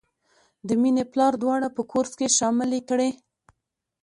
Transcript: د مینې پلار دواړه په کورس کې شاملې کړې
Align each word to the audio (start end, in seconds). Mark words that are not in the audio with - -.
د 0.67 0.69
مینې 0.81 1.03
پلار 1.11 1.33
دواړه 1.43 1.67
په 1.75 1.81
کورس 1.91 2.11
کې 2.19 2.35
شاملې 2.37 2.81
کړې 2.89 3.09